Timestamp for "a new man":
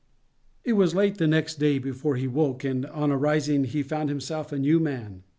4.51-5.21